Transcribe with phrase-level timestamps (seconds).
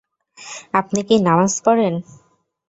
[0.73, 1.93] আপনি কি নামাজ পড়েন?